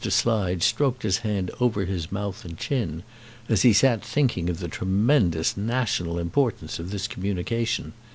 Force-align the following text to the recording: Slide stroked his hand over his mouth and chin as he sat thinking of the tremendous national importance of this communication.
Slide 0.03 0.63
stroked 0.63 1.03
his 1.03 1.19
hand 1.19 1.51
over 1.59 1.85
his 1.85 2.11
mouth 2.11 2.43
and 2.43 2.57
chin 2.57 3.03
as 3.47 3.61
he 3.61 3.71
sat 3.71 4.03
thinking 4.03 4.49
of 4.49 4.57
the 4.57 4.67
tremendous 4.67 5.55
national 5.55 6.17
importance 6.17 6.79
of 6.79 6.89
this 6.89 7.07
communication. 7.07 7.93